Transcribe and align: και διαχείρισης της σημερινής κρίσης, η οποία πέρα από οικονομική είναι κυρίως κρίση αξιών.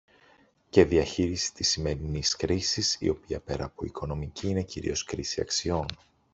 και 0.69 0.85
διαχείρισης 0.85 1.51
της 1.51 1.69
σημερινής 1.69 2.35
κρίσης, 2.35 2.97
η 2.99 3.09
οποία 3.09 3.39
πέρα 3.39 3.65
από 3.65 3.85
οικονομική 3.85 4.47
είναι 4.47 4.61
κυρίως 4.63 5.03
κρίση 5.03 5.41
αξιών. 5.41 5.85